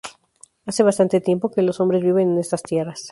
Hace 0.65 0.81
bastante 0.81 1.21
tiempo 1.21 1.51
que 1.51 1.61
los 1.61 1.79
hombres 1.79 2.01
viven 2.01 2.31
en 2.31 2.39
estas 2.39 2.63
tierras. 2.63 3.07